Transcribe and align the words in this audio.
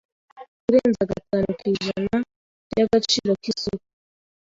kurenza 0.61 1.01
gatanu 1.11 1.47
ku 1.59 1.63
ijana 1.73 2.15
by 2.67 2.77
agaciro 2.85 3.31
k 3.41 3.43
isoko 3.51 3.85